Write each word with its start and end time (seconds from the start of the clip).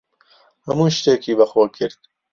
هەموو 0.65 0.93
شتێکی 0.97 1.37
بەخۆ 1.39 1.63
کرد. 1.77 1.99